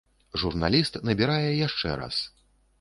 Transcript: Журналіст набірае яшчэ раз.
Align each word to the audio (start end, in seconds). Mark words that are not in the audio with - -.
Журналіст 0.43 0.97
набірае 1.11 1.47
яшчэ 1.67 1.89
раз. 2.03 2.15